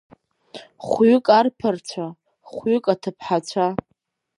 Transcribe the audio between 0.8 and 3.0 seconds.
Хәҩык арԥарцәа, хәҩык